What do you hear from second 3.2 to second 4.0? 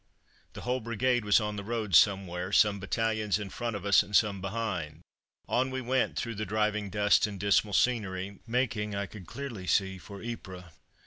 in front of